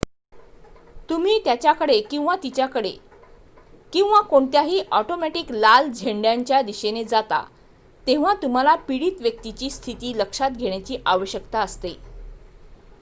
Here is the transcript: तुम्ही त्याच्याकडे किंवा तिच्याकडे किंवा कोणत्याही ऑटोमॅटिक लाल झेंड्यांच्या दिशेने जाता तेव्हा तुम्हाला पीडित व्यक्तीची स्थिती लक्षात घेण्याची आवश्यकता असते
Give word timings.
तुम्ही 1.09 1.37
त्याच्याकडे 1.43 1.99
किंवा 2.01 2.35
तिच्याकडे 2.43 2.91
किंवा 3.93 4.21
कोणत्याही 4.21 4.81
ऑटोमॅटिक 4.91 5.51
लाल 5.51 5.91
झेंड्यांच्या 5.91 6.61
दिशेने 6.61 7.03
जाता 7.03 7.43
तेव्हा 8.07 8.33
तुम्हाला 8.41 8.75
पीडित 8.87 9.21
व्यक्तीची 9.21 9.69
स्थिती 9.69 10.17
लक्षात 10.17 10.51
घेण्याची 10.51 10.97
आवश्यकता 11.05 11.59
असते 11.59 11.95